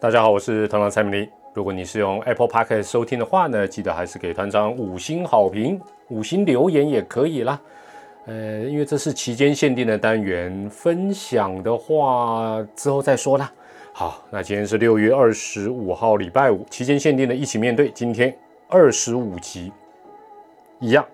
[0.00, 1.28] 大家好，我是团长蔡明黎。
[1.52, 7.60] 如果你是用 Apple Podcast 收听的话呢，记得还是给团长五星好评，五星留言也可以啦。
[8.24, 13.52] 呃，因为这是期间限定的单元，分享的话之后再说啦。
[13.92, 18.34] 好，那今天是六月二十五号，礼拜五，期间限定的一起面对，今天
[18.68, 19.70] 二十五集，
[20.78, 21.04] 一样，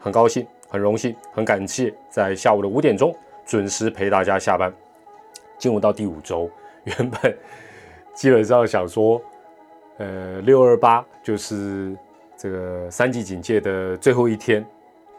[0.00, 4.72] 很高兴，很荣幸，很感谢，在下午的五点钟准时陪大家下班，
[5.58, 6.50] 进入到第五周，
[6.82, 7.38] 原本
[8.16, 9.22] 基本上想说，
[9.98, 11.94] 呃，六二八就是
[12.36, 14.66] 这个三级警戒的最后一天，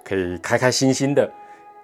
[0.04, 1.32] 可以开开心心的。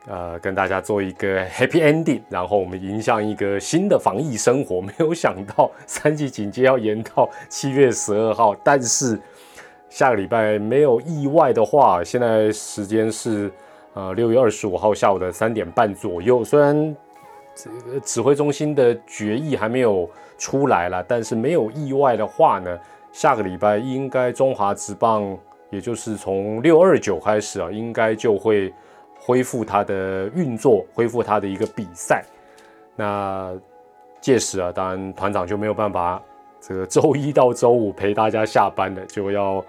[0.06, 4.82] 呃，跟大家做一个 happy ending，然后我们迎向一个新的防疫生活。
[4.82, 9.18] 没有想到三级警戒要延到七月十二号，但是
[9.88, 13.50] 下个礼拜没有意外的话，现在时间是
[13.94, 16.44] 呃六月二十五号下午的三点半左右。
[16.44, 16.94] 虽然
[17.56, 22.80] 这个指挥中心的决议还没有出来了，但是没有意外的话呢，
[23.12, 25.38] 下个礼拜应该中华职棒，
[25.70, 28.74] 也就是从六二九开始啊，应该就会。
[29.26, 32.22] 恢复它的运作，恢复它的一个比赛。
[32.94, 33.54] 那
[34.20, 36.22] 届时啊，当然团长就没有办法，
[36.60, 39.64] 这个周一到周五陪大家下班了，就要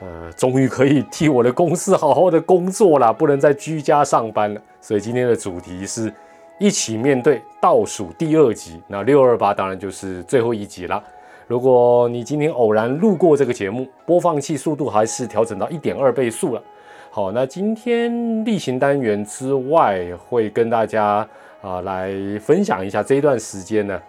[0.00, 4.60] 呃，终于可以替我的公司好好的工作了，不能再居家上班了。
[4.80, 6.12] 所以今天的主题是
[6.58, 8.82] 一起面对倒数第二集。
[8.86, 11.02] 那六二八当然就是最后一集了。
[11.46, 16.62] 如果你今天偶然路过这个节目，播放器速度还是调整到一点二倍速了。
[17.10, 21.26] 好，那今天例行单元之外，会跟大家
[21.62, 24.02] 啊来分享一下这一段时间呢，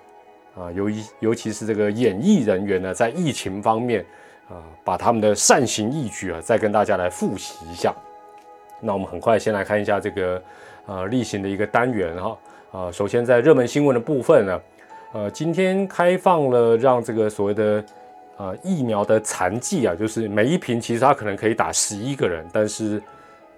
[0.58, 4.04] 啊，尤一尤其是这个演艺人员呢，在疫情方面
[4.50, 7.94] 啊，把他们的善行义举啊，再跟大家来复习一下。
[8.82, 10.42] 那我们很快先来看一下这个
[10.88, 12.38] 呃例行的一个单元哈，
[12.72, 14.62] 啊，首先在热门新闻的部分呢，
[15.14, 17.84] 呃，今天开放了让这个所谓的。
[18.38, 23.02] 啊，疫苗的残剂啊，就是每一瓶其实它可能可以打十一个人，但是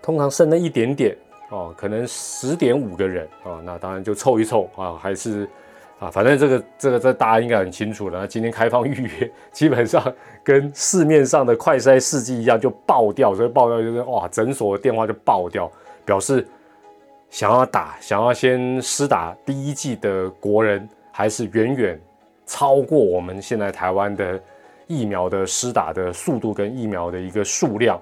[0.02, 1.14] 通常剩那一点点
[1.50, 5.46] 哦，可能十点五个人啊，那当然就凑一凑啊，还是
[6.00, 8.22] 啊，反正这个这个这大家应该很清楚了。
[8.22, 10.02] 那今天开放预约，基本上
[10.46, 15.70] 跟市面上的快筛试剂一样就爆掉，所以爆掉就是哇，诊所的电话就爆掉，
[16.06, 16.48] 表示
[17.30, 22.00] 想要打、想要先施打第一剂的国人还是远远
[22.46, 24.40] 超过我们现在台湾的。
[24.92, 28.02] 疫苗的施打的速度跟疫苗的一个数量，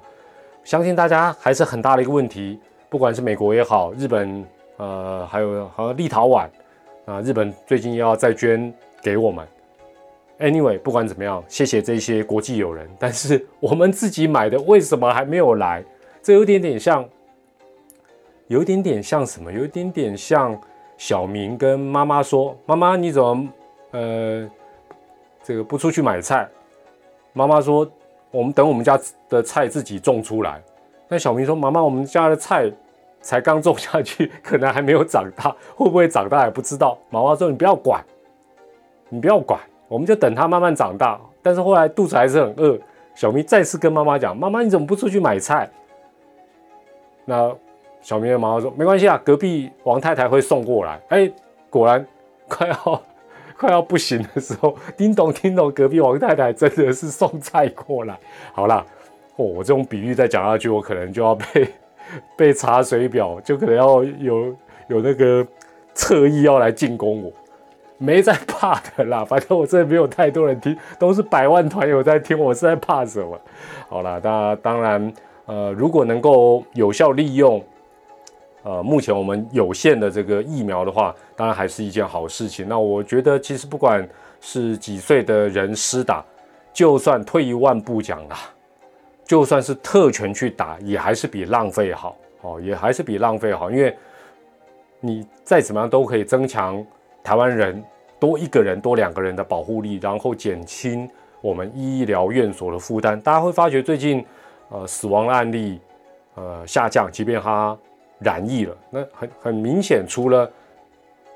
[0.64, 2.58] 相信大家还是很大的一个问题。
[2.88, 4.46] 不管是美国也好，日本，
[4.78, 6.48] 呃，还有和立陶宛，
[7.04, 8.74] 啊，日本最近要再捐
[9.04, 9.46] 给我们。
[10.40, 12.90] Anyway，不管怎么样，谢谢这些国际友人。
[12.98, 15.84] 但是我们自己买的为什么还没有来？
[16.24, 17.06] 这有点点像，
[18.48, 19.52] 有一点点像什么？
[19.52, 20.60] 有一点点像
[20.98, 23.48] 小明跟妈妈说：“妈妈，你怎么，
[23.92, 24.50] 呃，
[25.44, 26.48] 这个不出去买菜？”
[27.34, 27.88] 妈妈说
[28.32, 29.00] ：“我们等我们家
[29.30, 30.62] 的菜自己种出来。”
[31.10, 32.72] 那小明说：“妈妈，我们家的菜
[33.22, 38.04] 才刚种下去，可能还没有长大，会不会长大也不知道。”妈妈说：“你不要管，
[39.10, 42.80] 你不要管，我们就等它慢慢长大。”但是后来肚子还是很饿，
[43.14, 45.70] 小明再次跟妈妈讲：“妈妈，你怎么不出去买菜？”
[47.24, 47.54] 那
[48.02, 51.32] 小明的妈妈说：“没关系啊，隔壁王太太会送过来。”哎，
[51.70, 52.06] 果然
[52.48, 53.02] 快要。
[53.60, 58.16] 快要不行的时候，叮咚叮咚，隔壁王太太真的是送菜过来。
[58.54, 58.86] 好了，
[59.36, 61.68] 哦，我这种比喻再讲下去，我可能就要被
[62.38, 64.56] 被查水表，就可能要有
[64.90, 65.44] 有那个
[65.96, 67.32] 侧翼要来进攻我。
[67.98, 73.42] 没在怕的啦，反正我这没有太多人听，都是百万团友在听，我是在怕什么？
[73.90, 75.14] 好了，那当然，
[75.48, 77.60] 呃，如果能够有效利用。
[78.68, 82.68] 呃，目前我们有限的这个疫苗的话，当然还是一件好事情。
[82.68, 84.06] 那我觉得，其实不管
[84.42, 86.22] 是几岁的人施打，
[86.74, 88.38] 就算退一万步讲啦，
[89.24, 93.72] 就算是特权去打，也还是比浪费好哦，也还是比浪费好。
[93.72, 93.96] 因为
[95.00, 96.86] 你再怎么样都可以增强
[97.24, 97.82] 台湾人
[98.20, 101.10] 多一个人、多两个人的保护力，然后减轻
[101.40, 103.18] 我们医疗院所的负担。
[103.22, 104.26] 大家会发觉最近
[104.68, 105.80] 呃死亡案例
[106.36, 107.78] 呃下降，即便它。
[108.20, 110.50] 染疫了，那很很明显，除了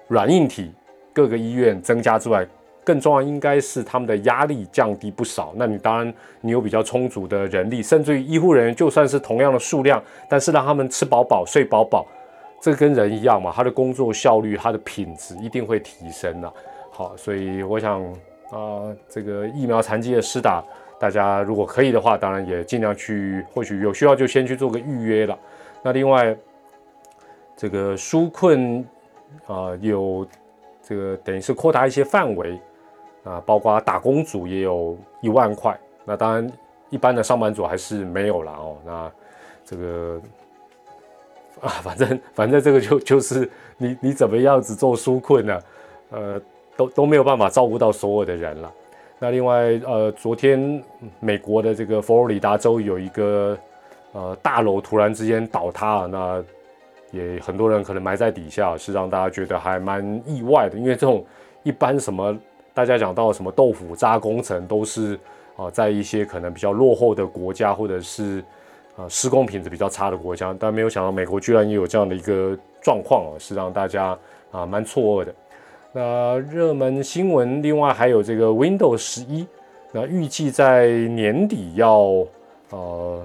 [0.07, 0.71] 软硬体
[1.13, 2.45] 各个医院增加之外，
[2.83, 5.53] 更重要应该是他们的压力降低不少。
[5.55, 12.07] 那你当然你有比较充足的人力，甚至于医护人员就算是同样的数量，但是让他们吃饱饱、睡饱饱，
[12.59, 16.51] 这跟人一样嘛，他的工作效率、他的品质一定会提升的。
[16.89, 18.03] 好，所以我想
[18.49, 20.63] 啊，这个疫苗残疾的施打，
[20.99, 25.37] 大家如果可以的话，当然也尽量去，或许有需要就先去做个预约了。
[25.83, 26.35] 那另外。
[27.61, 28.83] 这个纾困
[29.45, 30.25] 啊，有
[30.81, 32.59] 这个等于是扩大一些范围，
[33.23, 35.79] 啊，包括打工族也有一万块。
[36.03, 36.51] 那当然，
[36.89, 38.77] 一般的上班族还是没有了哦。
[38.83, 39.11] 那
[39.63, 40.19] 这个
[41.61, 43.47] 啊，反正反正这个就就是
[43.77, 45.61] 你你怎么样子做纾困呢？
[46.09, 46.41] 呃，
[46.75, 48.73] 都都没有办法照顾到所有的人了。
[49.19, 50.83] 那另外，呃，昨天
[51.19, 53.55] 美国的这个佛罗里达州有一个
[54.13, 56.43] 呃大楼突然之间倒塌，那
[57.11, 60.77] 也很多人可能埋在底下，是让大家觉得还蛮意外的。
[60.77, 61.23] 因为这种
[61.63, 62.37] 一般什么
[62.73, 65.19] 大家讲到什么豆腐渣工程，都是
[65.55, 68.43] 啊在一些可能比较落后的国家，或者是
[68.95, 74.17] 啊施工品质比较差的国家，但没有想到美国居然也有这样的一个状况啊，是让大家
[74.51, 75.35] 啊蛮错愕的。
[75.93, 79.45] 那热门新闻，另外还有这个 Windows 十一，
[79.91, 82.25] 那预计在年底要
[82.69, 83.21] 呃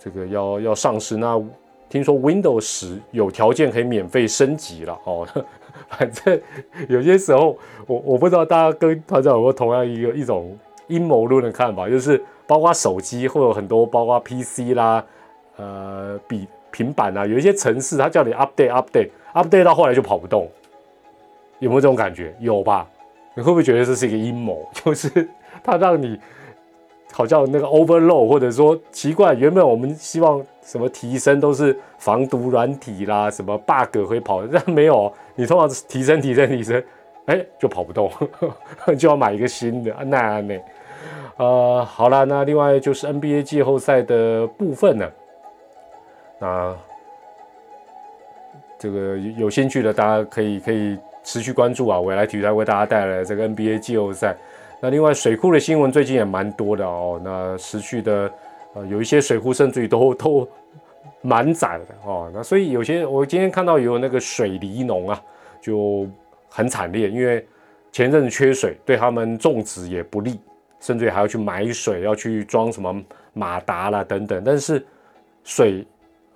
[0.00, 1.16] 这个要要上市。
[1.16, 1.40] 那
[1.88, 5.26] 听说 Windows 十有条件可以免费升级了哦。
[5.88, 6.40] 反正
[6.88, 7.56] 有些时候，
[7.86, 10.56] 我我不知道大家跟团长有没有同样一个一种
[10.88, 15.02] 阴谋论的看法，就是包括手机会有很多，包括 PC 啦，
[15.56, 20.50] 呃，比平板啊，有一些城市它叫你 update update update 到后来就跑不动。
[21.60, 22.34] 有没有这种感觉？
[22.38, 22.86] 有吧？
[23.34, 24.68] 你会不会觉得这是一个阴谋？
[24.84, 25.28] 就是
[25.62, 26.18] 它让你
[27.18, 36.80] 好像那个 overload，或者说奇怪，原本我们希望什么提升都是防毒软体啦，什么 bug 会跑，但没有，你通常提升提升提升，
[37.26, 38.08] 哎，就跑不动，
[38.96, 39.92] 就要买一个新的。
[40.04, 40.60] 那那
[41.38, 45.10] 呃，好了，那另外就是 NBA 季后赛的部分呢，
[46.38, 46.76] 那
[48.78, 50.96] 这个有兴趣的大家可以可以。
[51.24, 52.00] 持续关注啊！
[52.00, 54.34] 未来体育台为大家带来这个 NBA 季后赛。
[54.80, 57.20] 那另外水库的新闻最近也蛮多的哦。
[57.24, 58.30] 那持续的
[58.74, 60.48] 呃，有一些水库甚至于都 都
[61.22, 62.30] 满载的哦。
[62.32, 65.22] 那所以有些我今天看到有那个水梨农啊，
[65.60, 66.06] 就
[66.48, 67.46] 很惨烈，因为
[67.90, 70.38] 前阵子缺水，对他们种植也不利，
[70.80, 73.02] 甚至还要去买水，要去装什么
[73.32, 74.42] 马达啦等等。
[74.44, 74.84] 但是
[75.44, 75.86] 水。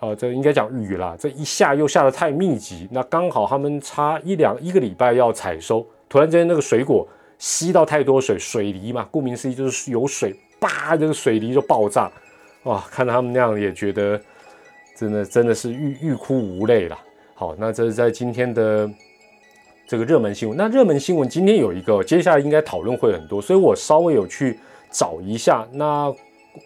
[0.05, 7.07] 呃，这应该讲雨啦，这一下又下的太密集，那刚好他们差一两一个礼拜要采收，突然间那个水果
[7.43, 12.09] 吸到太多水，水梨嘛，顾名思义就是有水，叭，这个水梨就爆炸，
[12.63, 14.21] 哇，看到他们那样也觉得
[14.97, 16.97] 真的真的是欲欲哭无泪了。
[17.35, 18.89] 好，那这是在今天的
[19.89, 24.57] 这个热门新闻，那热门新闻今天有一个，接下来应该讨论会很多，所以我稍微有去
[24.89, 26.15] 找一下，那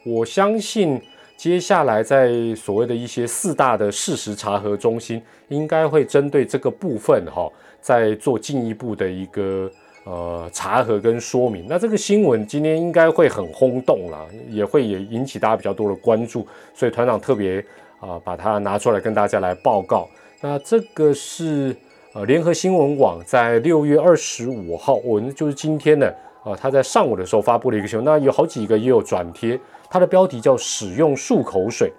[0.05, 1.01] 我相信。
[1.39, 7.47] 接下来，在所谓的一些四大的事实查核中心，应该会针对这个部分哈，
[7.79, 9.71] 再做进一步的一个
[10.07, 11.67] 呃查核跟说明。
[11.69, 17.63] 那这个新闻今天应该会很轰动啦，也会也引起大家比较多的关注，所以团长特别
[18.01, 20.09] 啊把它拿出来跟大家来报告。
[20.41, 21.77] 那这个是
[22.15, 26.11] 呃联合新闻网在六月二十五号，我们就是今天呢
[26.45, 29.59] 啊，他在上午的时候发布了一个新闻，那有好几个也有转贴。
[29.89, 31.93] 它的标题叫“使用漱口水”，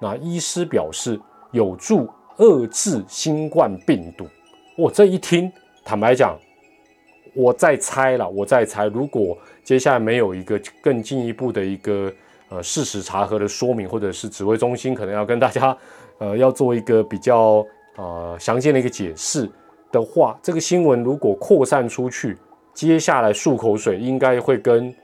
[0.00, 1.20] 那医师表示
[1.50, 4.24] 有助遏制新冠病毒。
[4.76, 5.52] 我这一听，
[5.84, 6.38] 坦白讲，
[7.34, 12.12] 我在猜了，我在猜，如果接下来没有一个更进一步的一个
[12.48, 15.76] 呃事实查核的说明，或者是指挥中心可能要跟大家
[16.18, 17.64] 呃要做一个比较
[17.96, 19.50] 呃详尽的一个解释
[19.90, 22.36] 的话，这个新闻如果扩散出去，
[22.74, 24.94] 接下来漱口水应该会跟。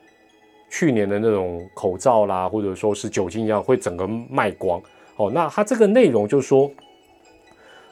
[0.71, 4.79] 去年的那种口罩啦，或者说是酒精一样，会整个卖光。
[5.17, 6.71] 哦，那它这个内容就是说，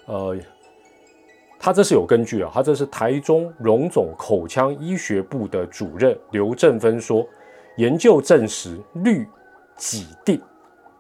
[0.05, 0.37] 呃，
[1.59, 2.51] 他这是有根据啊。
[2.53, 7.27] 他这是台中荣总口腔医学部的主任刘正芬说，
[7.77, 9.27] 研究证实氯
[9.77, 10.41] 己定，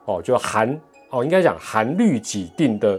[0.05, 0.79] 哦，就含
[1.11, 2.99] 哦，应该讲含氯己定的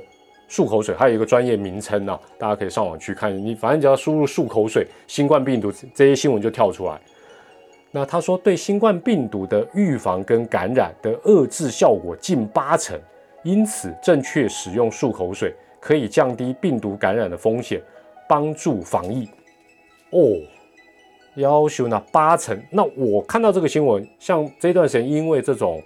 [0.49, 3.35] 漱口水，它有一个专业名称呢，大家可以上网去看。
[3.37, 6.99] 你反正只要输入漱口水，新冠病毒这些新闻就跳出来。
[7.91, 12.99] 那他说，对新冠病毒的预防跟感染的遏制效果近八成，
[13.43, 17.81] 因此正确使用漱口水可以降低病毒感染的风险，
[18.27, 19.27] 帮助防疫。
[20.11, 20.19] 哦，
[21.35, 22.59] 要求呢八成。
[22.69, 25.81] 那我看到这个新闻，像这段时间因为这种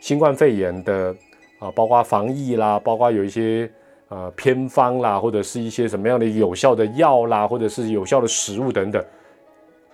[0.00, 1.14] 新冠肺炎的
[1.58, 3.70] 啊，包括防疫啦，包括有一些
[4.08, 9.04] 呃偏方啦，或者是一些什么样的有效的药啦，或者是有效的食物等等，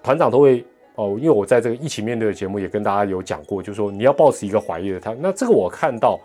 [0.03, 0.65] 团长都会。
[0.95, 6.21] 哦，因为我在这个一起面对的节目也跟大家有讲过，就是说你要保持一个怀疑的态度那这个我看到，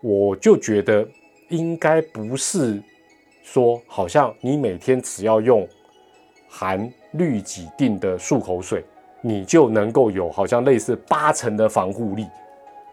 [0.00, 1.04] 我就觉得
[1.48, 2.82] 应该不是
[3.42, 5.66] 说，好像你每天只要用
[6.48, 8.84] 含氯己定的漱口水，
[9.20, 12.26] 你就能够有好像类似八成的防护力。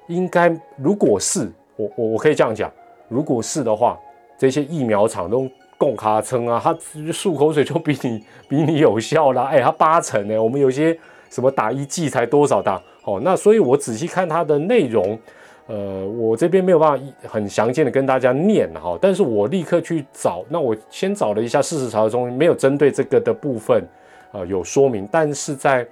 [0.08, 2.72] 应该如果是我我我可以这样讲，
[3.08, 3.98] 如果是的话，
[4.38, 6.74] 这些疫苗厂都供卡称啊，它
[7.12, 10.98] 漱口水就比你 比你有效啦，哎，它八成呢，我们有些
[11.30, 15.18] 什么打一剂才多少打，哦，那所以我仔细看它的内容，
[15.68, 23.88] 呃，我这边没有办法很详尽的跟大家念哈，但是我立刻去找，那我先找了一下事实查中心没有针对这个的部分，
[24.34, 25.88] 呃，有说明，但是在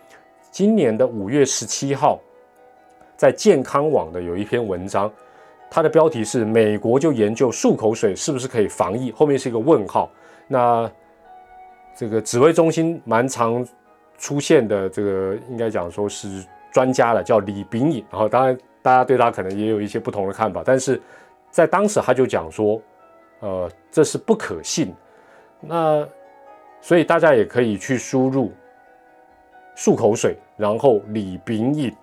[0.52, 2.20] 今年的五月十七号，
[3.16, 5.12] 在健康网的有一篇文章。
[5.74, 10.12] 它的标题是“美国就研究漱口水是不是可以防疫”，后面是一个问号。
[10.50, 10.92] 那
[11.96, 13.66] 这个指挥中心蛮常
[14.18, 18.04] 出现的，这个应该讲说是专家了，叫李炳颖。
[18.12, 21.02] 然后当然大家对他可能也有一些不同的看法，但是
[21.50, 22.82] 在当时他就讲说，
[23.40, 24.94] 呃，这是不可信。
[25.60, 26.08] 那
[26.82, 28.52] 所以大家也可以去输入
[29.76, 31.96] 漱口水，然后李炳颖，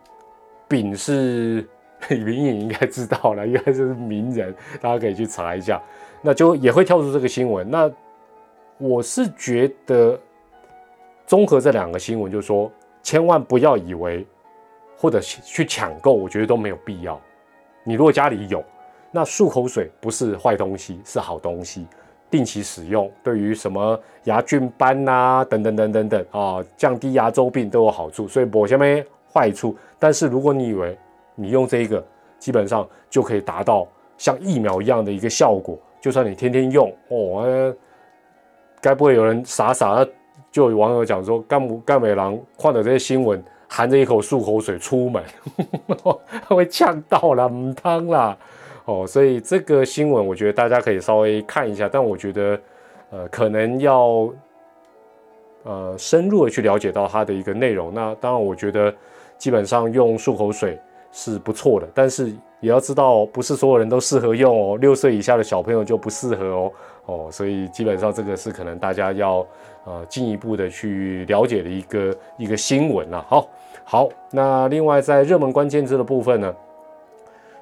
[0.69, 1.69] 炳是。
[2.11, 5.83] 李炳颖应该知道了，应该是名人，大家可以去查一下，
[6.23, 7.69] 那就也会跳出这个新闻。
[7.69, 7.91] 那
[8.77, 10.17] 我是觉得，
[11.27, 12.71] 综合这两个新闻，就说
[13.03, 14.25] 千万不要以为
[14.99, 17.19] 或者去抢购，我觉得都没有必要。
[17.85, 18.63] 你如果家里有，
[19.13, 21.87] 那漱口水不是坏东西，是好东西，
[22.29, 28.85] 定期使用，对于什么牙菌斑呐等等等等等啊，降低牙周病都有好处，所以没什么
[29.33, 29.77] 坏处。
[29.99, 30.99] 但是如果你以为，
[31.37, 32.05] 你用这一个，
[32.39, 33.87] 基本上就可以达到
[34.19, 35.79] 像疫苗一样的一个效果。
[36.01, 37.75] 就算你天天用哦，
[38.81, 40.09] 该不会有人傻傻的？
[40.51, 45.23] 就有网友讲说，干木干美郎看到这些新闻，含着一口漱口水出门，
[46.49, 48.37] 会呛到了，唔汤啦。
[48.87, 52.61] 哦，所以这个新闻我觉得大家可以稍微看一下，但我觉得
[53.11, 54.29] 呃，可能要
[55.63, 57.93] 呃深入的去了解到它的一个内容。
[57.95, 58.93] 那当然，我觉得
[59.37, 60.79] 基本上用漱口水。
[61.11, 62.29] 是不错的，但是
[62.61, 64.77] 也要知道，不是所有人都适合用哦。
[64.77, 66.73] 六岁以下的小朋友就不适合哦，
[67.07, 69.45] 哦，所以基本上这个是可能大家要
[69.87, 73.25] 呃进一步的去了解的一个一个新闻了。
[73.27, 73.49] 好，
[73.91, 76.55] 好，那另外在热门关键字的部分呢，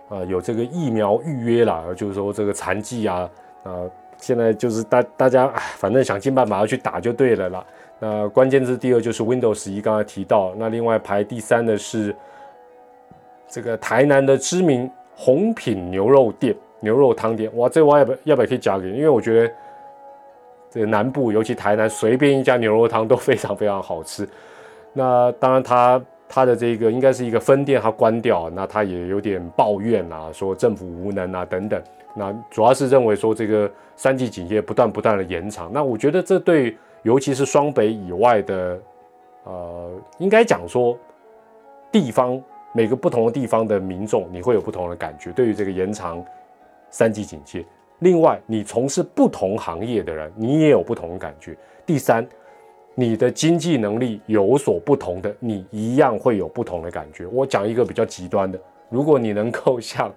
[0.09, 3.30] 呃，有这个疫苗预约啦，就是说这个残疾啊，
[3.62, 7.64] 呃，现在就是大大家反正想尽办法要去打就对了啦。
[8.00, 12.14] 那关键字第二就是 Windows 十一，刚才提到，那另外排第三的是。
[13.49, 18.97] 这个台南的知名红品牛肉店、牛肉汤店，哇，这我要不要不要可以讲给你？
[18.97, 19.54] 因为我觉得
[20.68, 24.28] 这个南部，尤其台南，随便一家牛肉汤都非常非常好吃。
[24.92, 31.83] 那当然，它他的这个应该是一个分店，他关掉，那他也有点抱怨啊，说政府无能啊等等。
[32.14, 38.80] 那主要是认为说这个三级警戒不断不断的延长，那我觉得这对尤其是双北以外的，
[39.45, 40.99] 呃，应该讲说
[41.90, 42.42] 地方。
[42.73, 45.33] 每个不同的地方的民众，你会有不同的感觉。
[45.33, 46.23] 对于这个延长
[46.90, 47.64] 三级警戒，
[48.00, 51.56] 另外，你从事不同行业的人，你也有不同的感觉。
[51.87, 52.28] 第三，
[52.98, 57.26] 你的经济能力有所不同的，你一样会有不同的感觉。
[57.26, 60.10] 我讲一个比较极端的，如果你能够像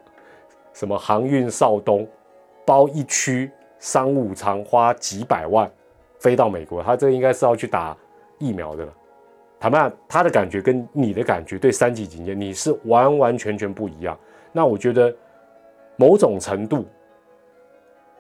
[0.74, 2.07] 什么航运少东
[2.65, 5.69] 包一区商务舱，花几百万
[6.19, 7.95] 飞到美国，他这应该是要去打
[8.38, 8.93] 疫苗的了。
[9.59, 14.17] 坦白他的感觉跟你的感觉对三级警戒你是完完全全不一样。
[14.53, 15.13] 那我觉得
[15.98, 16.86] 某种程度，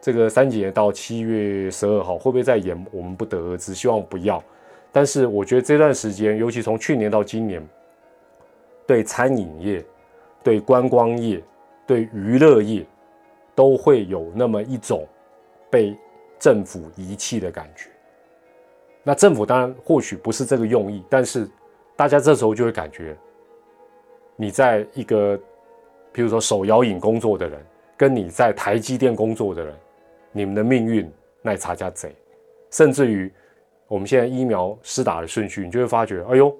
[0.01, 4.41] 这个三级到七月十二号会不会再延，我们不得而知，希望不要。
[4.91, 7.61] 但是我觉得这段时间，尤其从去年到今年，
[8.87, 9.85] 对餐饮业、
[10.41, 11.43] 对观光业、
[11.85, 12.85] 对娱乐业，
[13.53, 15.05] 都会有那么一种
[15.69, 15.95] 被
[16.39, 17.89] 政府遗弃的感觉。
[19.03, 21.47] 那政府当然或许不是这个用意，但是
[21.95, 23.15] 大家这时候就会感觉，
[24.35, 25.39] 你在一个，
[26.11, 27.59] 比如说手摇饮工作的人，
[27.95, 29.73] 跟你在台积电工作的人，
[30.31, 32.15] 你们的命运那差家贼，
[32.71, 33.31] 甚至于
[33.87, 36.55] 我们现在疫苗施打的顺序，你就会发觉，哎呦，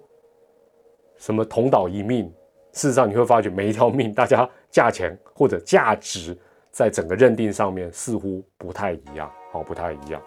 [1.17, 2.25] 什么同岛一命，
[2.73, 6.37] 事实上你会发觉每一条命，大家价钱或者价值
[6.71, 10.21] 在整个认定上面似乎不太一样，好，不太一样，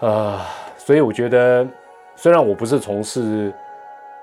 [0.00, 0.40] 呃。
[0.78, 1.66] 所以我觉得，
[2.14, 3.52] 虽然我不是从事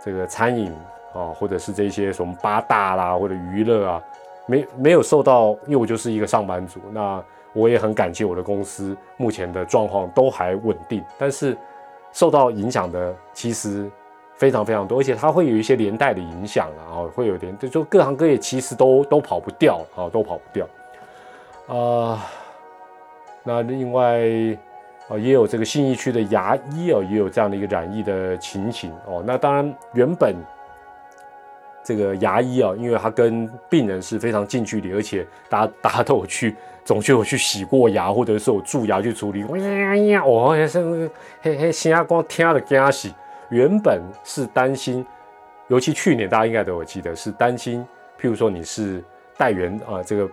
[0.02, 0.72] 这个餐饮
[1.14, 4.04] 啊，或者是这些什么八大啦，或者娱乐啊，
[4.48, 6.80] 没没有受到，因为我就是一个上班族。
[6.94, 7.22] 那
[7.54, 11.58] 我也很感谢我的公司目前的状况都还稳定，但是
[12.12, 13.90] 受到影响的其实
[14.36, 20.68] 非常非常多，而且它会有一些连带的影响啊，会有点，就各行各业其实都都跑不掉啊，都跑不掉。
[21.68, 22.26] 啊，
[23.44, 24.22] 那另外。
[25.10, 29.22] 啊，也有这个信义区的牙医哦，也有这样的一个染疫的情形哦。
[29.28, 30.34] 那当然，原本
[31.84, 39.42] 这个牙医啊，因为他跟病人是非常近距离，而且大家大家都有去总就有去洗过牙，或者是有蛀牙去处理。
[39.42, 41.10] 呀呀，我也是
[41.42, 43.10] 嘿嘿，心光听了惊死。
[43.50, 45.06] 原本是担心，
[45.68, 47.86] 尤其去年大家应该都有记得，是担心，
[48.20, 49.04] 譬如说你是
[49.38, 50.30] 带源啊，这个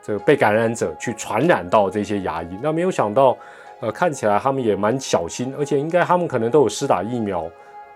[0.00, 2.58] 这个被感染者去传染到这些牙医。
[2.62, 3.36] 那没有想到，
[3.80, 7.50] 呃，看起来他们也蛮小心，而且应该他们可能都有施打疫苗，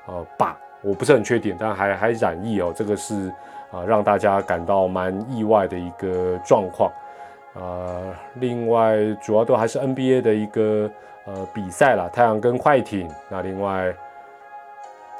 [0.06, 3.32] 呃，吧，我不是很确定，但还还染疫哦，这个是
[3.70, 6.90] 啊，让大家感到蛮意外的一个状况。
[7.58, 10.90] 呃，另外主要都还是 NBA 的一个
[11.24, 13.10] 呃比赛了，太阳跟快艇。
[13.30, 13.94] 那另外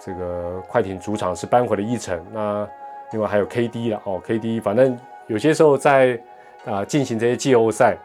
[0.05, 2.23] 这个快艇主场是扳回了一城。
[2.31, 2.69] 那
[3.13, 6.21] 另外还有 KD 了哦，KD 反正有些时候在
[6.67, 7.97] 啊进行这些季后赛，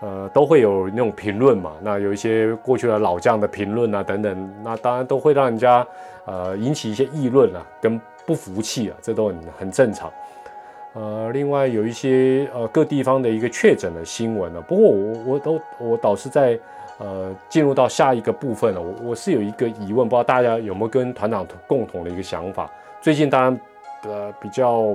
[0.00, 1.72] 呃都会有那种评论嘛。
[1.82, 5.86] 那有一些过去的老将的评论啊等等，那当然都会让人家
[6.24, 10.10] 呃引起一些议论啊跟不服气啊，这都很很正常。
[10.94, 14.60] 呃，另外有一些呃各地方的一个确诊的新闻呢。
[14.60, 16.58] 不过我我都我倒是在
[16.98, 18.80] 呃进入到下一个部分了。
[18.80, 22.70] 我我是有一个疑问，不知道大家有没有跟团长共同的一个想法。
[23.00, 23.60] 最近当然
[24.02, 24.94] 呃比较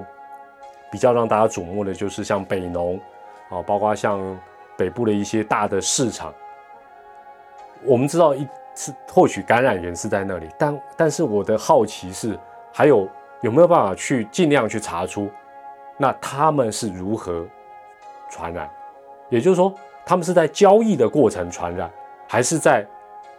[0.92, 3.00] 比较让大家瞩目的就是像北农
[3.50, 4.20] 啊，包括像
[4.78, 6.32] 北部的一些大的市场。
[7.84, 12.38] 我们知道一次或许感染源是在那里，但但是我的好奇是
[12.72, 13.10] 还有
[13.42, 15.28] 有没有办法去尽量去查出。
[15.98, 17.46] 那他们是如何
[18.30, 18.70] 传染？
[19.30, 19.74] 也就是说，
[20.06, 21.92] 他们是在交易的过程传染，
[22.28, 22.86] 还是在，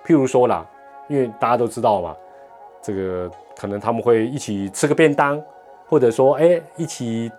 [0.04, 0.66] 譬如说啦，
[1.08, 2.14] 因为大家都知道嘛，
[2.82, 5.42] 这个可能他们会一起吃个便当，
[5.86, 7.30] 或者说，哎，一起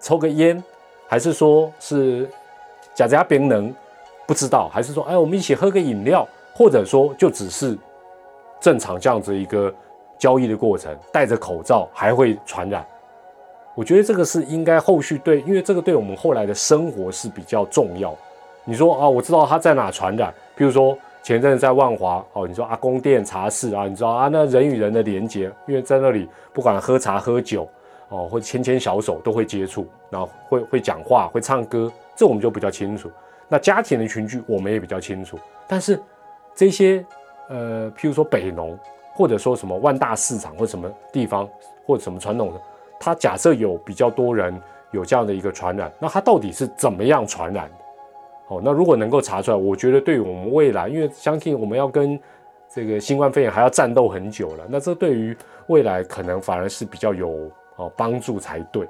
[0.00, 0.62] 抽个烟，
[1.06, 2.30] 还是说是
[2.94, 3.74] 假假冰能
[4.26, 7.76] 不知道，还是说，哎，我们一起喝个饮料，或者说就只是
[8.60, 9.74] 正常这样子一个
[10.18, 12.86] 交易的过程，戴着口罩还会传染？
[13.74, 18.14] 我觉得这个是应该后续对，因为这个对我们后来的生活是比较重要。
[18.64, 27.68] 你说啊，我知道他在哪传染，比如说前阵子在万华哦，你说阿公店茶室啊，你知道啊，那人与人的连接，因为在那里不管喝茶喝酒
[28.08, 33.10] 哦，或牵牵小手都会接触，然后会会讲话会唱歌，这我们就比较清楚。
[33.48, 36.00] 那家庭的群聚我们也比较清楚，但是
[36.54, 37.04] 这些
[37.48, 38.78] 呃，譬如说北农，
[39.14, 41.48] 或者说什么万大市场或什么地方
[41.84, 42.60] 或者什么传统的。
[43.04, 44.56] 他假设有比较多人
[44.92, 47.74] 有这样的一个传染，那他到底是怎么样传染的？
[48.46, 52.16] 哦，那如果能够查出来，我觉得对于我们未来，因为相信我们要跟
[52.72, 55.36] 这个新冠肺炎还要战斗很久了，那这对于
[55.66, 58.86] 未来可能反而是比较有哦帮助才对。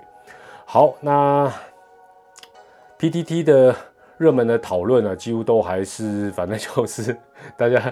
[0.67, 1.51] 好，那
[2.99, 3.75] PTT 的
[4.19, 7.17] 热门的讨论呢，几乎都还是反正就是
[7.57, 7.83] 大家。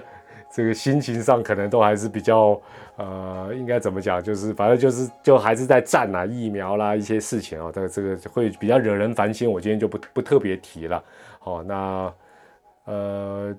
[0.53, 2.59] 这个心情上可能都还是比较，
[2.97, 4.21] 呃，应该怎么讲？
[4.21, 9.49] 就是反正就是就还是在战啊，疫苗啦一些事情啊，这个这个会比较惹人烦心。
[9.49, 11.01] 我今天就不不特别提了。
[11.39, 12.13] 好，那
[12.83, 13.55] 呃，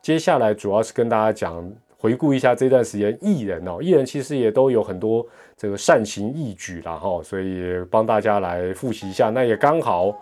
[0.00, 9.30] 接下来主要是跟大家讲，回顾一下这段时间艺人哦，艺人其实也都有很多这个善行义举了哈，所以帮大家来复习一下。
[9.30, 10.16] 那也刚好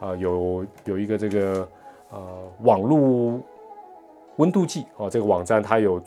[0.00, 1.66] 啊，有有一个这个
[2.10, 2.20] 呃
[2.60, 3.40] 网络。
[4.36, 6.00] 温度计哦，这个网站它有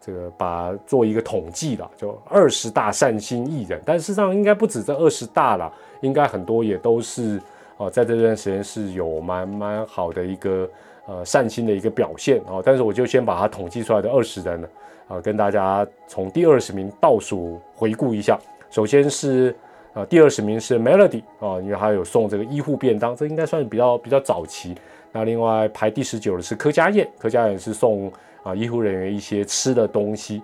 [0.00, 7.40] 这个把做一个统计了，就二十大善心艺人，但事实上应该不止这二十大了，应该很多也都是
[7.76, 10.68] 哦，在这段时间是有蛮蛮好的一个
[11.06, 12.62] 呃善心的一个表现哦。
[12.64, 14.68] 但是我就先把它统计出来的二十人呢，
[15.08, 18.38] 啊，跟大家从第二十名倒数回顾一下。
[18.70, 19.54] 首先是
[19.92, 24.74] 啊，第二十名是 Melody 啊，因为他有送这个医护便当，这应该算是比较比较早期。
[25.12, 28.10] 那另外排第十九的是柯家燕，柯家燕是送
[28.42, 30.42] 啊医护人员一些吃的东西。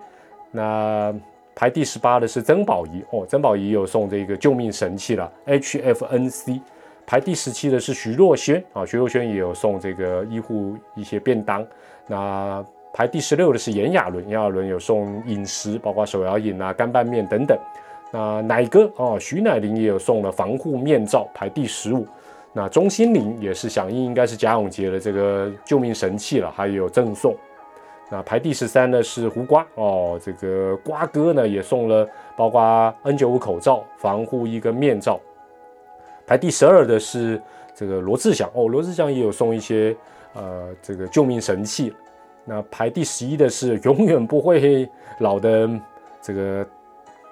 [0.51, 1.15] 那
[1.55, 6.61] 排第十八的是曾宝仪哦，曾宝仪有送这个救命神器了，HFNC。
[7.07, 11.65] 排第十七的是徐若瑄啊，徐若瑄也有送这个医护一些便当。
[12.09, 17.57] 那排第十六的是炎亚纶，炎亚纶有送饮食，包括手摇饮啊、干拌面等等。
[18.11, 22.05] 那奶哥哦，徐乃麟也有送了防护面罩，排第十五。
[22.59, 27.37] 那钟心凌也是响应，应该是贾永杰的这个救命神器了，还有赠送。
[28.11, 32.63] 那排第十三的是胡瓜哦，这个瓜哥呢也送了，包括
[33.05, 35.21] N95 口罩、防护衣跟面罩。
[36.27, 37.39] 排第十二的是
[37.75, 39.95] 这个罗志祥哦，罗志祥也有送一些
[40.33, 41.95] 呃这个救命神器。
[42.47, 44.89] 那排第十一的是永远不会
[45.19, 45.69] 老的
[46.23, 46.67] 这个。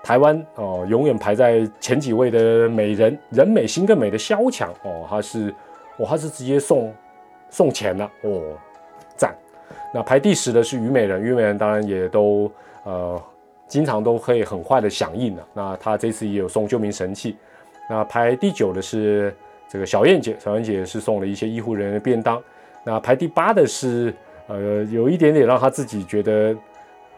[0.04, 5.48] 台湾哦，永远排在前几位的美人，人美心更美的萧蔷哦，他是，
[5.96, 6.92] 哦，他是直接送
[7.48, 8.42] 送钱了哦，
[9.16, 9.34] 赞。
[9.94, 12.52] 那排第十的是虞美人，虞美人当然也都
[12.84, 13.20] 呃，
[13.66, 15.46] 经常都可以很快的响应了。
[15.54, 17.36] 那他这次也有送救命神器。
[17.88, 19.34] 那排第九的是
[19.68, 22.42] 这个小燕姐，小燕姐是送了一些医护人员的便当。
[22.84, 24.12] 那排第八的是，
[24.48, 26.54] 呃，有一点点让他自己觉得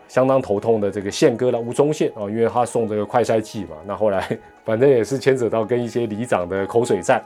[0.09, 3.77] 相当头痛的这个宪哥了，吴宗宪啊，因为他送这个快筛剂嘛。
[3.87, 4.27] 那后来
[4.65, 7.23] 反正也是牵扯到跟一些里长的口水战。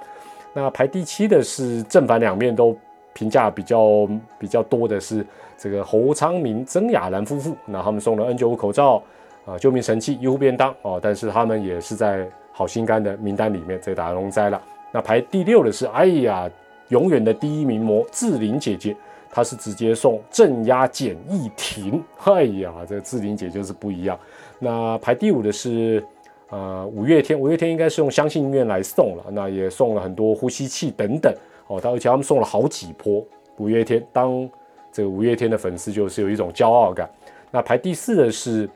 [0.52, 2.76] 那排第七的是正反两面都
[3.12, 5.24] 评价比较比较多的是
[5.56, 7.56] 这个侯昌明、曾雅兰夫妇。
[7.66, 9.02] 那他们送了 N95 口罩
[9.44, 14.60] 啊，救命神器、医护便当哦，但是他们也是在好心肝的名单里面，这打龙灾了。
[14.92, 16.50] 那排第六的是，哎呀。
[16.90, 18.96] 永远的第一名模志玲姐姐，
[19.30, 22.02] 他是直接送镇压简易亭。
[22.24, 24.18] 哎呀，这志玲姐就是不一样。
[24.58, 26.04] 那排第五的是
[26.48, 31.32] 呃五月天，五月天应该是用相信音乐来送了，那也送了很多呼吸器等等
[31.68, 31.80] 哦。
[31.84, 33.24] 而且他们送了好几波
[33.58, 34.48] 五月天，当
[34.92, 37.08] 这个五月天的粉丝就是有一种骄傲感。
[37.50, 38.68] 那排第四的是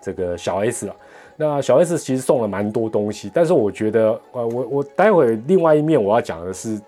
[0.00, 0.96] 这个小 S 了。
[1.36, 6.80] 那小 S 其实送了蛮多东西，但是我觉得呃我我待会另外一面我要讲的是。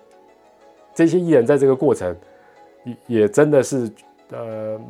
[0.96, 2.16] 这些艺人在这个过程
[2.85, 3.90] 也也真的是，
[4.31, 4.81] 呃，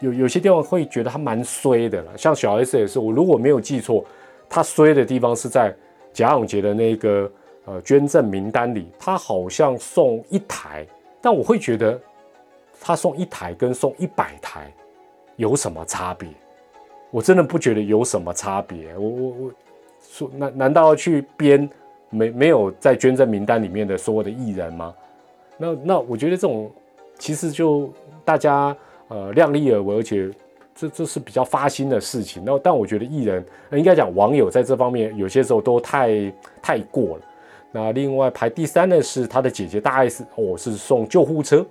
[0.00, 2.16] 有有些地方会觉得他蛮衰的了。
[2.16, 4.04] 像小 S 也是，我如果没有记错，
[4.48, 5.74] 他衰的地方是在
[6.12, 7.30] 贾永杰的那个
[7.66, 10.86] 呃捐赠名单里，他好像送一台，
[11.20, 12.00] 但我会觉得
[12.80, 14.72] 他送一台跟送一百台
[15.36, 16.28] 有什么差别？
[17.10, 18.96] 我真的不觉得有什么差别。
[18.96, 19.52] 我我我
[20.00, 21.68] 说难难道要去编
[22.08, 24.94] 没没有在捐赠名单里面的所有的艺人吗？
[25.56, 26.70] 那那我觉得这种
[27.20, 27.92] 其实就
[28.24, 28.74] 大家
[29.08, 30.30] 呃量力而为，而且
[30.74, 32.42] 这这是比较发心的事情。
[32.46, 37.22] 那但我觉得艺人应该讲网友在这方面有些时候都太太过了。
[37.70, 41.64] 那另外排第三的是他的姐姐大 S，哦是送救护车。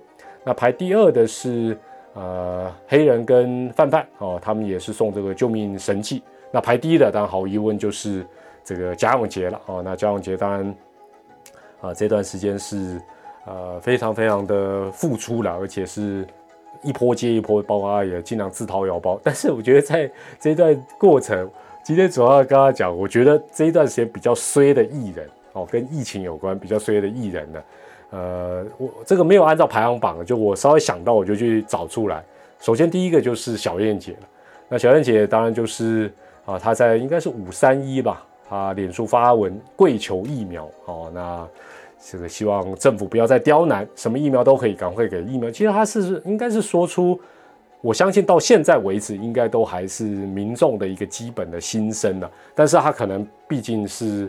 [0.44, 1.76] 那排第二的是
[2.14, 6.22] 呃黑人跟范范哦，他们也是送这个救命神器。
[6.52, 8.24] 那排第一的当然毫无疑问就是
[8.62, 9.82] 这个贾永杰了哦。
[9.84, 10.74] 那贾永杰当然
[11.80, 13.02] 啊这段时间是。
[13.46, 16.26] 呃，非常非常的付出了，而且是
[16.82, 19.18] 一波接一波，包括他也尽量自掏腰包。
[19.24, 21.50] 但是我觉得在这一段过程，
[21.82, 27.62] 今天主要跟他讲，我觉得这一段时间比较衰的艺人哦，跟疫情有关比较衰的艺人呢，
[28.10, 32.22] 呃，我这个没有按照排行榜，就我稍微想到我就去找出来。
[32.60, 34.28] 首先第一个就是小燕姐了，
[34.68, 36.12] 那小燕姐当然就是
[36.44, 41.48] 啊，她在应该是五三一吧，她脸书发文跪求疫苗哦，那。
[42.02, 45.50] 这个希望政府不要再刁难，什么疫苗都可以赶快给疫苗。
[45.50, 47.20] 其实他是应该是说出，
[47.82, 52.30] 我相信到现在为止，应该都还是民众的一个基本的心声了。
[52.54, 54.28] 但是他可能毕竟是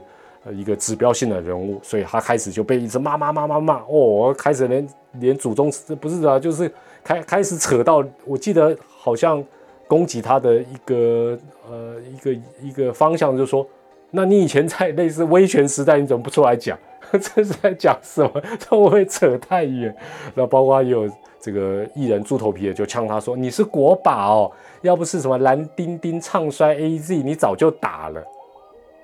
[0.52, 6.70] 一个指标性的人物，所以他开始就被一直骂骂骂骂骂哦，开始连连祖宗不是啊，就是
[7.04, 9.42] 开开始扯到，我记得好像
[9.88, 13.66] 攻击他的一个呃一个一个方向，就是说，
[14.10, 16.78] 那你以前在类似威权时代，你怎么不出来讲？
[17.20, 18.32] 这是在讲什么？
[18.60, 19.96] 这会不会扯太远？
[20.34, 28.22] 那包括也有这个艺人猪头皮的就呛他说：“你是国宝，要不是什么蓝丁丁唱衰 A Z，你早就打了。”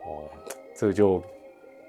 [0.05, 0.23] 哦，
[0.75, 1.21] 这个就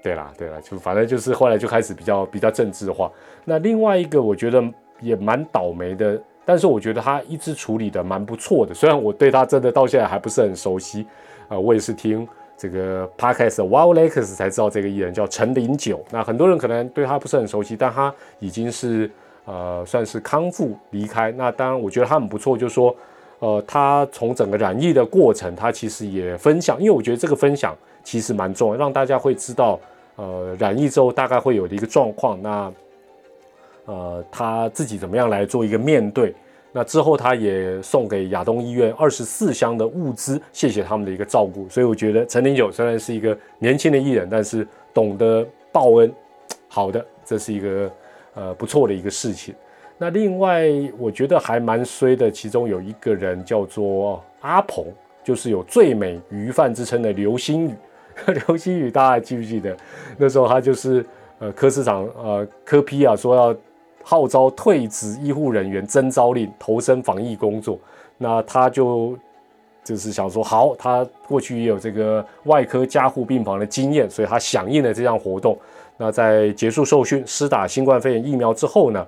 [0.01, 3.11] 对啦，对啦，就反正就是后来就开始比较比较政治化。
[3.45, 4.63] 那另外一个我觉得
[4.99, 8.73] 也蛮倒霉的，但是我觉得他一直处理的蛮不错的。
[8.73, 11.05] 虽然我对他真的到现在还不是很熟悉
[11.47, 12.27] 啊，我也是听。
[12.59, 19.09] 这个 podcast Wild Lakes 才知道这个艺人叫陈零九，那很多人可能对他不是很熟悉，但他已经是
[19.45, 21.31] 呃算是康复离开。
[21.31, 22.93] 那当然，我觉得他很不错，就是说，
[23.39, 29.79] 呃，他从整个染疫的过程，他其实也分享，因为我觉得这个分享其实蛮重要，让大家会知道，
[30.17, 32.69] 呃，染疫之后大概会有的一个状况，那
[33.85, 36.35] 呃他自己怎么样来做一个面对。
[36.71, 41.67] 那之后，他也送给亚东医院二十四箱的物资，谢谢他们的一个照顾。
[41.67, 46.13] 所以我觉得陈零九虽然是一个年轻的艺人，但是懂得报恩，
[46.67, 47.91] 好的，这是一个
[48.35, 49.55] 呃不错的一个事情。
[49.97, 54.85] 那另外，我觉得还蛮衰的，其中有一个人叫做阿鹏，
[55.23, 57.73] 就是有最美鱼贩之称的刘星宇。
[58.47, 59.75] 刘星宇大家还记不记得？
[60.17, 61.03] 那时候他就是
[61.39, 63.55] 呃柯市长呃柯批啊说要。
[64.09, 67.77] 号召退职医护人员征召令投身防疫工作，
[68.17, 69.15] 那他就
[69.83, 75.55] 就是想说，好，他过去也有这个外科加护病房的经验，所以他响应了这项活动。
[75.95, 79.05] 那在结束受训、施打新冠肺炎疫苗之后呢，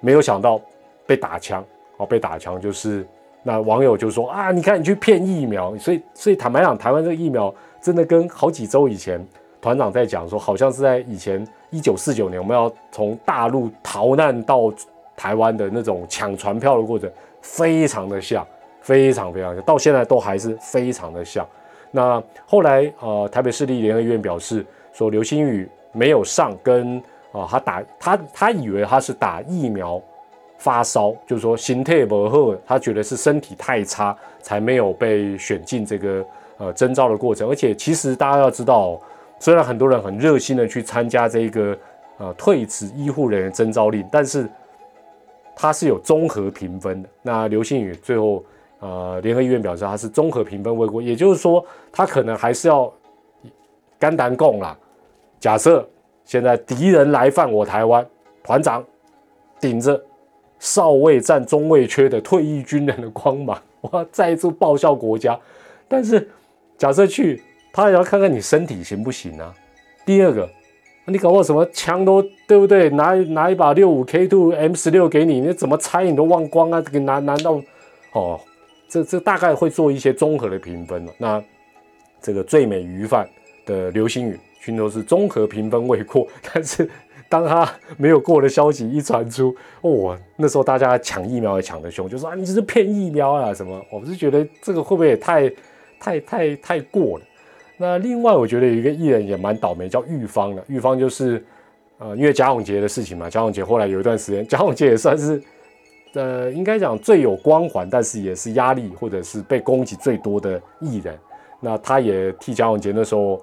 [0.00, 0.60] 没有想到
[1.06, 1.64] 被打枪，
[1.96, 3.06] 哦，被打枪就是
[3.44, 9.24] 那网友就说啊，你看你去骗疫苗，所以所以坦白讲，台湾这个疫苗真的跟好几周以前。
[9.62, 14.72] 团长在讲说，好像是在以前一九四九年，我们要从大陆逃难到
[15.16, 18.46] 台湾的那种抢船票的过程，非常的像，
[18.80, 21.46] 非常非常像，到现在都还是非常的像。
[21.90, 26.96] 那后来，呃，台北市立联合医院表示说，刘星宇没有上，跟
[27.32, 30.00] 啊他打他他以为他是打疫苗
[30.58, 36.24] 发烧，就是说心态不好，他觉得是身体太差才没有被选进这个
[36.58, 37.48] 呃征召的过程。
[37.48, 39.00] 而且其实大家要知道，
[39.40, 41.76] 虽然很多人很热心的去参加这个
[42.18, 44.48] 呃退职医护人员征召令，但是
[45.56, 47.08] 他是有综合评分的。
[47.22, 48.44] 那刘信宇最后。
[48.82, 52.90] 呃，联合医院表示他是综合评分未过，也就是说他可能还是要
[53.98, 54.74] 肝胆共啦。
[55.38, 55.86] 假设
[56.24, 58.02] 现在敌人来犯我台湾，
[58.42, 58.82] 团长
[59.60, 60.02] 顶着
[60.58, 65.38] 少尉战中尉缺的退役军人的光芒，我要再一次报效国家。
[65.86, 66.26] 但是
[66.78, 69.54] 假设去，他也要看看你身体行不行啊。
[70.04, 70.48] 第二个，
[71.06, 72.90] 你搞我什么枪都对不对？
[72.90, 76.80] 拿拿一把六五 K two M 十六给你，你怎么拆你都忘光啊？
[76.80, 77.60] 这个难难道
[78.12, 78.40] 哦？
[78.88, 81.12] 这这大概会做一些综合的评分了。
[81.18, 81.42] 那
[82.20, 83.28] 这个最美鱼贩
[83.64, 86.26] 的流星雨，均都是综合评分未过。
[86.52, 86.90] 但是
[87.28, 93.80] 当他没有过的消息一传出，哦，那时候大家抢疫苗也抢得凶，就说啊，你这是骗疫苗啊什么？
[93.92, 95.48] 我是觉得这个会不会也太
[96.00, 97.24] 太太太过了？
[97.80, 100.62] 那另外我觉得有一个艺人也蛮倒霉，叫玉芳的。
[100.68, 101.42] 玉芳就是
[101.96, 105.42] 呃，因为贾永杰的事情嘛，贾永杰后来有一段时间， 贾永杰也算是。
[106.12, 111.16] 呃，应该讲最有光环，但是也是压力或者是被攻击最多的艺人。
[111.60, 113.40] 那他也替贾永杰那时候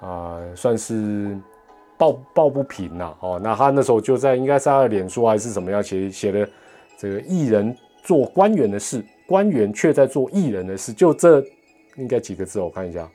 [0.00, 1.36] 啊，算是
[1.98, 3.12] 抱抱不平呐。
[3.18, 6.48] 哦，那他那时候就在应该是他的脸书还是怎么样写写的
[6.96, 11.44] 这个艺人做官员的事，官员却在做艺人的事，就这
[11.96, 12.60] 应该几个字？
[12.60, 13.08] 我看一下，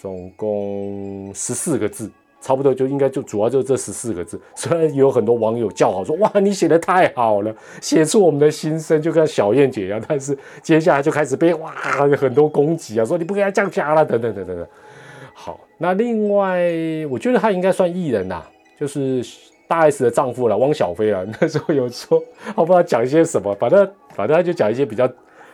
[0.00, 2.10] 总共十四个字。
[2.38, 11.72] 差不多就应该就主要就这十四个字， 虽然有很多网友叫好说哇你写的太好了，写出我们的心声，就跟小燕姐一样，但是接下来就开始被哇
[12.16, 14.64] 很多攻击啊，说你不给他降价了等等等等等。
[15.34, 16.70] 好，那另外
[17.10, 18.40] 我觉得他应该算艺人呐，
[18.78, 19.24] 就是
[19.66, 22.22] 大 S 的丈夫了，汪小菲啊，那时候有说
[22.54, 25.10] 我不知道讲一些什么，反正反正他就讲一些比较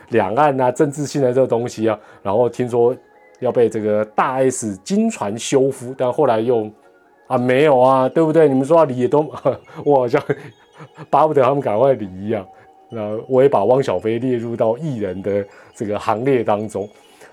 [0.09, 2.95] 两岸啊政治性的这个东西啊，然后听说。
[3.43, 6.69] 要被这个大 S 金船修复，但后来又
[7.27, 8.47] 啊没有啊，对不对？
[8.47, 9.19] 你们说要离也都，
[9.85, 10.21] 我好像
[11.09, 12.47] 巴不得他们赶快离一样。
[12.89, 16.87] 那我也把汪小菲列入到艺人的这个行列当中。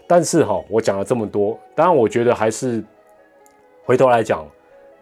[0.07, 2.83] 但是哈，我讲了这么多，当然我觉得还是
[3.85, 4.44] 回头来讲，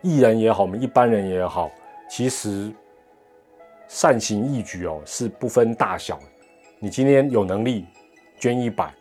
[0.02, 1.70] 艺人也好，我们一般人也好，
[2.10, 2.70] 其实
[3.86, 6.18] 善行义举哦是不分大小。
[6.80, 7.86] 你今天有能力
[8.38, 8.92] 捐一百。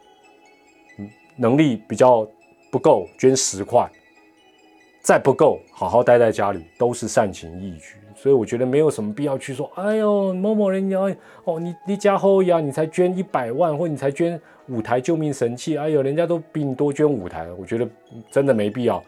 [1.38, 2.28] 能力比较
[2.72, 3.88] 不够，捐十块；
[5.02, 7.96] 再不够，好好待在家里，都是善行义举。
[8.16, 11.04] 所以我觉得没有什么必要去说，哎呦，某某人要
[11.44, 17.88] 哦，你你家后呀，你才捐一百万，或你才捐五台救命神器，哎呦，人家都比你多捐五台，我觉得
[18.32, 19.02] 真的没必要。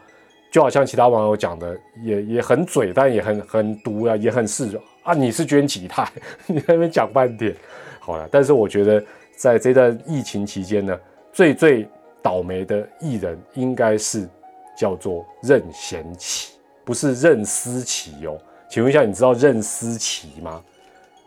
[0.52, 5.12] 就好像其他网友讲的，也也很嘴，但也很很毒啊，也很是啊。
[5.12, 6.08] 你是捐几台？
[6.46, 7.54] 你在那边讲半天，
[7.98, 8.28] 好了。
[8.30, 9.04] 但是我觉得
[9.36, 10.96] 在这段疫情期间呢，
[11.32, 11.86] 最最。
[12.22, 14.28] 倒霉的艺人应该是
[14.76, 16.54] 叫做任贤齐，
[16.84, 18.38] 不是任思齐哦。
[18.68, 20.62] 请问一下，你知道任思齐吗？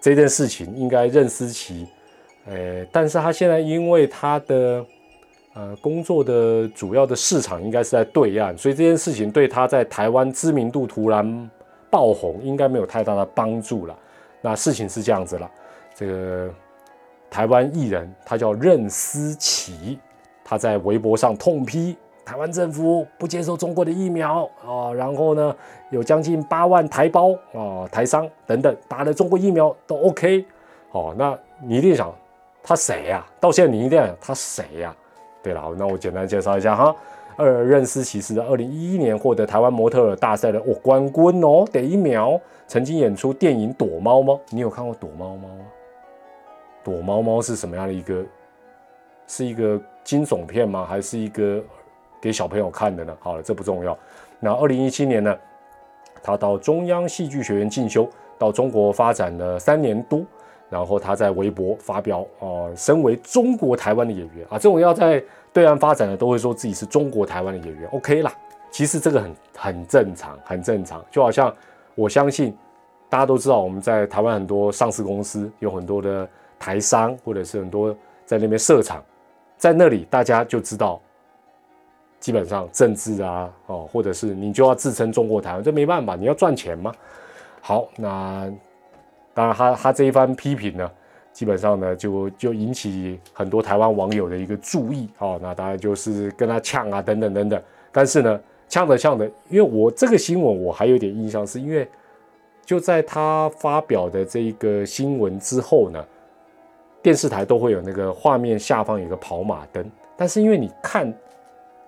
[0.01, 1.87] 这件事情应该任思齐，
[2.45, 4.85] 呃，但是他现在因为他的
[5.53, 11.49] 呃工作的主要的市场应该是在对岸，所以这件事情对他在台湾知名度突然
[11.89, 13.97] 爆红应该没有太大的帮助了。
[14.41, 15.49] 那事情是这样子了，
[15.95, 16.53] 这个
[17.29, 19.99] 台湾艺人他叫任思齐。
[20.53, 25.55] 他在微博上痛批台湾政府不接受中国的疫苗啊，然后呢，
[25.89, 30.45] 有将近八万台胞啊、台商等等打了中国疫苗都 OK，
[30.91, 32.13] 哦，那你一定想
[32.61, 33.25] 他谁呀？
[33.39, 34.95] 到现在你一定想他谁呀？
[35.41, 36.95] 对了，那我简单介绍一下哈，
[37.35, 45.65] 二任思其实二零一一年获得台湾模特大赛的哦冠军哦，得一秒曾经演出电影《躲猫猫》，你有看过《躲猫猫》吗？
[46.85, 48.23] 《躲猫猫》是什么样的一个？
[49.27, 50.85] 是一个惊悚片吗？
[50.85, 51.61] 还是一个
[52.21, 53.17] 给小朋友看的呢？
[53.19, 53.97] 好了，这不重要。
[54.39, 55.35] 那二零一七年呢，
[56.21, 58.07] 他到中央戏剧学院进修，
[58.37, 60.21] 到中国发展了三年多，
[60.69, 68.33] 然后他在微博发表啊，身为中国台湾的演员啊，这种要在对岸发展的都会说自己是中国台湾的演员，OK 啦。
[68.71, 71.03] 其实这个很很正常，很正常。
[71.11, 71.55] 就好像
[71.95, 72.57] 我相信
[73.07, 79.03] 大家都知道，我们在台湾很多上市公司有很多的台商，或者是很多在那边设厂。
[79.63, 80.99] 在那里，大家就知道，
[82.19, 86.93] 基本上政治啊，哦，或者是你就要自称中国台湾，这没办法，你要赚钱嘛。
[87.61, 88.51] 好，那
[89.33, 90.91] 当然，他他这一番批评呢，
[91.31, 95.07] 基本上呢，就就引起很多台湾网友的一个注意。
[95.19, 97.61] 哦，那当然就是跟他呛啊，等等等等。
[97.89, 101.87] 但是呢，呛着呛着，因为我这个新闻我还有点印象，是因为
[102.65, 106.05] 就在他发表的这一个新闻之后呢，
[107.03, 109.85] 电视台都会有那个画面下方有个跑马灯，
[110.17, 111.13] 但是因为你看，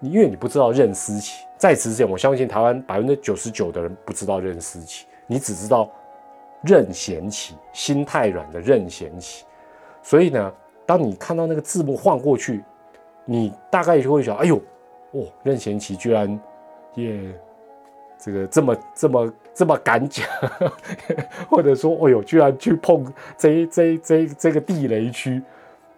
[0.01, 5.89] 因为你不知道任思齐，在此之前，我相信台湾百分之九十九的人不知道任思齐，你只知道
[6.61, 9.45] 任贤齐，心太软的任贤齐，
[10.03, 10.53] 所以呢，
[10.85, 12.63] 当你看到那个字幕晃过去，
[13.23, 14.57] 你大概就会想，哎呦，
[15.11, 16.39] 哦，任贤齐居然。
[16.93, 17.21] 也，
[18.25, 20.25] 这个这么这么这么敢讲，
[21.47, 23.05] 或者说，哦呦，居然去碰
[23.37, 25.39] 这这这这个地雷区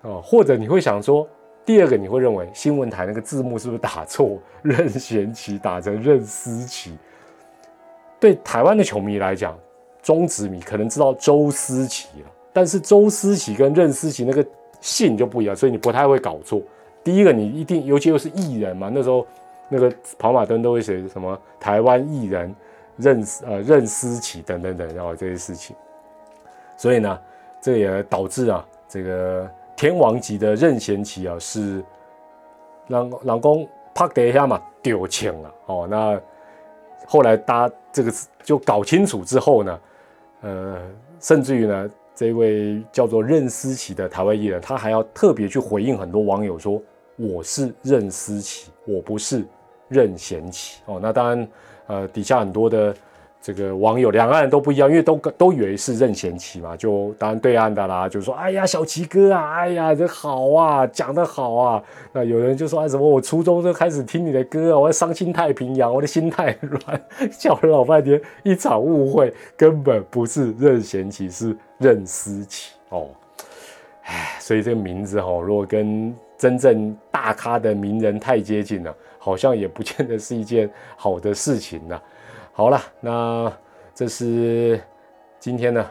[0.01, 0.19] 啊！
[0.21, 1.25] 或者你会想说，
[1.65, 6.97] 第二个你会认为新闻台那个字幕是不是打错， 任贤齐打成任思齐？
[8.19, 9.57] 对台湾的球迷来讲，
[10.03, 14.45] 中职迷可能知道周思齐了，但是周思齐跟任思齐那个
[14.81, 16.61] 姓就不一样，所以你不太会搞错。
[17.05, 19.25] 第一个，你一定，尤其又是艺人嘛，那时候。
[19.69, 22.55] 那个跑马灯都会写什么台湾艺人
[22.95, 25.75] 任呃任思齐等等等，然后这些事情，
[26.77, 27.19] 所以呢，
[27.61, 31.83] 这也导致啊，这个天王级的任贤齐啊是
[32.87, 35.87] 让老公啪的一下嘛丢钱了哦。
[35.89, 36.19] 那
[37.05, 38.11] 后来大家这个
[38.43, 39.79] 就搞清楚之后呢，
[40.41, 40.81] 呃，
[41.19, 46.81] 甚至于呢，这位叫做任思齐的台湾艺人，他还要特别去回应很多网友说
[47.17, 49.45] ：“我是任思齐，我不是。”
[49.89, 51.47] 任贤齐哦，那当然，
[51.87, 52.93] 呃，底下很多的
[53.41, 61.81] 这个网友，两岸都不一样，因为都都以为是任贤齐嘛，就当然对岸的啦，就说，哎呀，小齐哥啊，哎呀，这好啊，讲得好啊。
[62.11, 67.01] 那有人就说，哎，什么，我初中就开始听你的歌啊，我要伤心太平洋，我的心太软，
[67.39, 73.07] 叫了老半天，一场误会，根本不是任贤齐，是任思齐哦。
[74.03, 78.93] 哎，所以这个名字哈，如果跟真正大咖的名人太接近了。
[79.27, 82.01] 好像也不见得是一件好的事情呢。
[82.53, 83.51] 好了，那
[83.93, 84.79] 这是
[85.37, 85.85] 今天呢，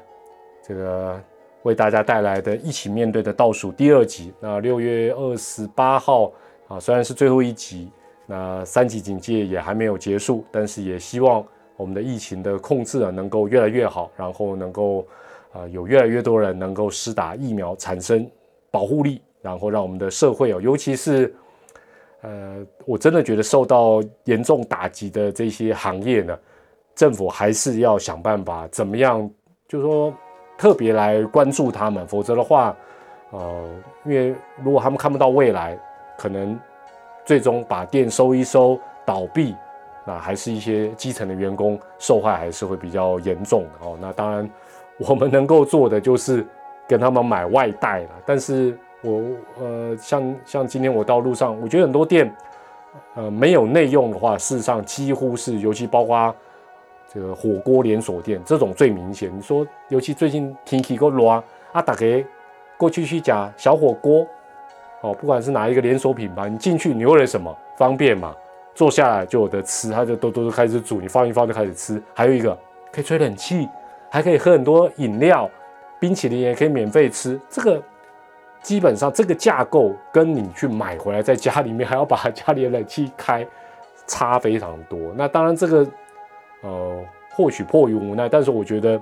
[0.66, 1.20] 这个
[1.62, 4.32] 为大家带来的一起面对的倒数第二集。
[4.40, 6.32] 那六月二十八号
[6.66, 7.90] 啊，虽然是最后一集，
[8.24, 11.44] 那三级警戒也还没有结束，但是也希望
[11.76, 15.06] 我们的疫情的控制啊能够越来越好，然后能够
[15.52, 18.26] 啊有越来越多人能够施打疫苗，产生
[18.70, 21.34] 保护力，然后让我们的社会哦，尤其是。
[22.22, 26.36] 呃，我真的觉得受到严重打击的这些行业呢，
[26.94, 29.30] 政府还是要想办法怎么样，
[29.68, 30.12] 就是说
[30.58, 32.74] 特别来关注他们，否则的话，
[33.30, 33.70] 呃，
[34.06, 35.78] 因为如果他们看不到未来，
[36.18, 36.58] 可能
[37.24, 39.54] 最终把店收一收倒闭，
[40.04, 43.96] 那还是一些基层的员工受害还是会比较严重的哦。
[44.00, 44.50] 那当然，
[44.98, 46.44] 我们能够做的就是
[46.88, 48.76] 跟他们买外带了，但是。
[49.06, 49.22] 我
[49.60, 52.34] 呃，像像今天我到路上，我觉得很多店，
[53.14, 56.34] 呃，没有内用的话，事实上几乎是，尤其包括
[57.14, 59.30] 这个火锅连锁店这种最明显。
[59.32, 62.26] 你说，尤其最近天气够热啊，大家
[62.76, 64.26] 过去去讲小火锅，
[65.02, 67.56] 哦，不管是哪一个连锁品牌，你进去你为了什么？
[67.78, 68.34] 方便嘛，
[68.74, 72.02] 坐下来就有的吃，他就都都开始煮，你放一放就开始吃。
[72.12, 72.58] 还有一个
[72.90, 73.68] 可以吹冷气，
[74.10, 75.48] 还可以喝很多饮料，
[76.00, 77.80] 冰淇淋也可以免费吃，这个。
[78.66, 83.46] 基本上这个架构跟你去买回来，在家里面还要把家里的冷气开，
[84.08, 84.98] 差非常多。
[85.14, 85.86] 那当然这个，
[86.62, 87.00] 呃，
[87.30, 89.00] 或许迫于无奈，但是我觉得，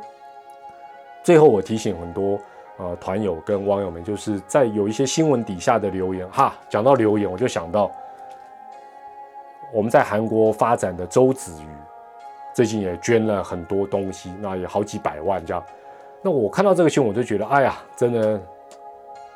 [1.22, 2.38] 最后我提醒很多
[2.76, 7.90] 呃团友跟网友们，就是在有一些新闻底下的留言哈，讲到留言，我就想到
[9.72, 11.66] 我们在韩国发展的周子瑜，
[12.52, 15.64] 最近也捐了很多东西，那也好几百万这样。
[16.20, 18.38] 那我看到这个新闻，我就觉得，哎呀，真的。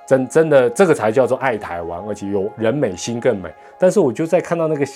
[0.08, 3.52] 真真的，这个才叫做爱台湾，而且有人美心更美。
[3.78, 4.86] 但是我就在看到那个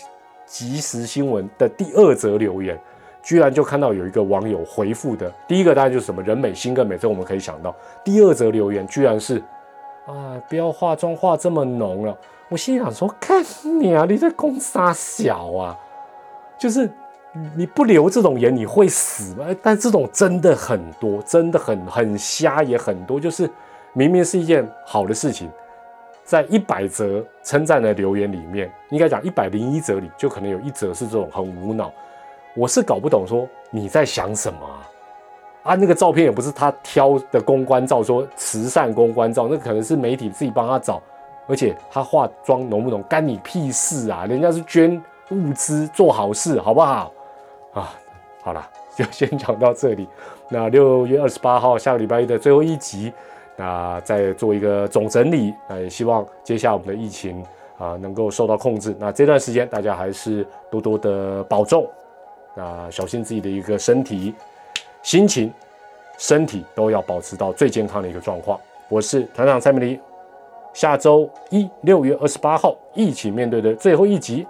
[0.47, 2.81] 即时新闻的第二则留言，
[3.23, 7.77] 居然就看到有一个网友回复的，第一个当然就是什么人美心更美，这我们可以想到。
[8.03, 9.37] 第二则留言居然是
[10.07, 12.17] 啊，不要化妆化这么浓了。
[12.49, 13.45] 我心想说，看
[13.79, 15.79] 你啊，你在攻杀小啊，
[16.59, 16.91] 就是
[17.55, 19.45] 你不留这种颜你会死吗？
[19.63, 23.51] 但这种真的很多，真的很很瞎也很多，就是。
[23.95, 25.51] 明明是一件好的事情，
[26.25, 31.93] 在一百则称赞的留言里面，应该讲一百零一则里，就可能有一则是这种很无脑。
[32.55, 34.89] 我是搞不懂，说你在想什么啊？
[35.63, 41.01] 啊，那个照片也不是他挑的公关照，说慈善公关照，那可能是媒体自己帮他找，
[41.47, 44.25] 而且他化妆浓不浓，干你屁事啊？
[44.25, 47.13] 人家是捐物资做好事，好不好？
[47.75, 47.95] 啊，
[48.43, 48.67] 好了，
[48.97, 50.09] 就先讲到这里。
[50.49, 53.13] 那六月二十八号下个礼拜一的最后一集。
[53.57, 57.45] 那再做一个总整理，那也希望接下来我们的疫情
[57.79, 58.95] 啊能够受到控制。
[58.99, 61.87] 那这段时间大家还是多多的保重，
[62.57, 64.35] 啊小心自己的一个身体、
[65.03, 65.53] 心情、
[66.19, 68.59] 身体都要保持到最健康的一个状况。
[68.89, 70.01] 我是团长蔡明黎，
[70.73, 74.47] 下周一六月二十八号一起面对的最后一集，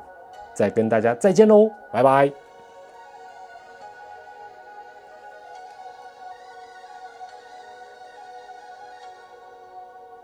[0.54, 2.41] 再跟大家再见喽，拜拜。